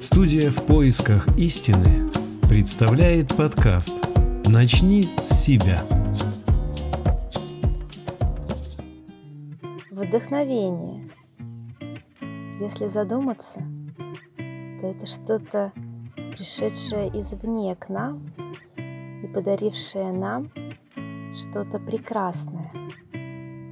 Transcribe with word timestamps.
Студия 0.00 0.50
в 0.50 0.64
поисках 0.64 1.28
истины 1.36 2.10
представляет 2.48 3.36
подкаст 3.36 3.94
«Начни 4.46 5.02
с 5.02 5.44
себя». 5.44 5.82
Вдохновение. 9.90 11.10
Если 12.60 12.86
задуматься, 12.86 13.60
то 14.80 14.86
это 14.86 15.04
что-то, 15.04 15.70
пришедшее 16.14 17.08
извне 17.08 17.76
к 17.76 17.90
нам 17.90 18.22
и 19.22 19.26
подарившее 19.26 20.12
нам 20.12 20.50
что-то 21.34 21.78
прекрасное. 21.78 22.72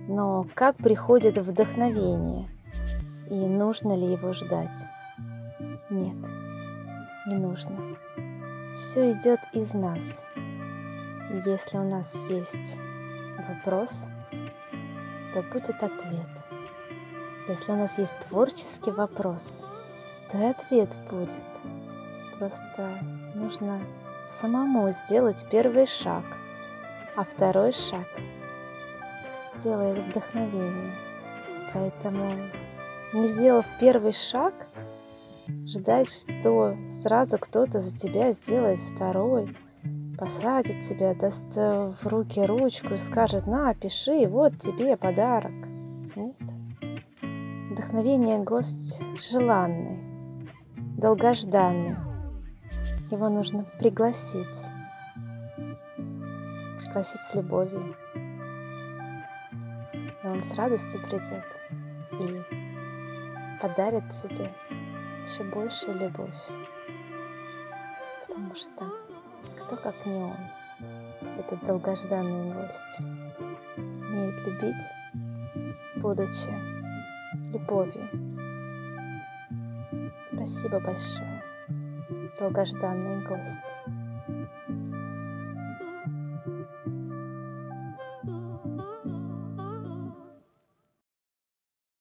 Но 0.08 0.46
как 0.52 0.76
приходит 0.76 1.38
вдохновение? 1.38 2.50
И 3.30 3.34
нужно 3.34 3.96
ли 3.96 4.12
его 4.12 4.34
ждать? 4.34 4.76
Нет, 5.91 6.16
не 7.27 7.37
нужно. 7.37 7.97
Все 8.77 9.10
идет 9.12 9.41
из 9.55 9.73
нас. 9.73 10.23
Если 11.47 11.78
у 11.78 11.84
нас 11.84 12.14
есть 12.28 12.77
вопрос, 13.48 13.91
то 15.33 15.42
будет 15.51 15.83
ответ. 15.83 16.28
Если 17.48 17.73
у 17.73 17.77
нас 17.77 17.97
есть 17.97 18.19
творческий 18.28 18.91
вопрос, 18.91 19.62
то 20.30 20.37
и 20.37 20.45
ответ 20.51 20.95
будет. 21.11 21.41
Просто 22.39 22.86
нужно 23.34 23.80
самому 24.28 24.91
сделать 24.91 25.47
первый 25.50 25.86
шаг, 25.86 26.25
а 27.16 27.25
второй 27.25 27.73
шаг 27.73 28.06
сделает 29.59 29.98
вдохновение. 29.98 30.95
Поэтому, 31.73 32.36
не 33.14 33.28
сделав 33.28 33.67
первый 33.80 34.12
шаг, 34.12 34.52
ждать, 35.66 36.08
что 36.08 36.77
сразу 36.88 37.38
кто-то 37.38 37.80
за 37.80 37.94
тебя 37.94 38.32
сделает 38.32 38.78
второй, 38.78 39.56
посадит 40.18 40.82
тебя, 40.82 41.14
даст 41.14 41.55
в 41.55 42.06
руки 42.06 42.44
ручку 42.44 42.94
и 42.94 42.98
скажет, 42.98 43.46
на, 43.46 43.74
пиши, 43.74 44.27
вот 44.27 44.58
тебе 44.58 44.96
подарок. 44.96 45.52
Нет. 46.16 46.36
Вдохновение 47.70 48.38
гость 48.38 49.00
желанный, 49.20 49.98
долгожданный. 50.96 51.96
Его 53.10 53.28
нужно 53.28 53.64
пригласить. 53.78 54.64
Пригласить 56.80 57.20
с 57.20 57.34
любовью. 57.34 57.94
И 60.24 60.27
он 60.27 60.42
с 60.42 60.55
радостью 60.55 61.00
придет 61.02 61.44
и 62.12 62.42
подарит 63.62 64.05
тебе 64.10 64.50
еще 65.24 65.44
большую 65.44 65.98
любовь. 65.98 66.30
Потому 68.27 68.55
что 68.55 68.84
кто 69.56 69.77
как 69.77 70.06
не 70.06 70.22
он, 70.22 70.36
этот 71.38 71.64
долгожданный 71.66 72.52
гость, 72.52 72.98
умеет 73.77 74.46
любить, 74.46 74.84
будучи 75.96 76.50
любовью. 77.52 78.08
Спасибо 80.27 80.80
большое, 80.80 81.42
долгожданный 82.39 83.24
гость. 83.27 83.97